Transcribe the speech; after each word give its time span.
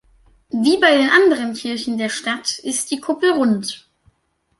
Wie 0.49 0.79
bei 0.79 0.97
den 0.97 1.11
anderen 1.11 1.53
Kirchen 1.53 1.99
der 1.99 2.09
Stadt 2.09 2.57
ist 2.57 2.89
die 2.89 2.99
Kuppel 2.99 3.33
rund. 3.33 3.87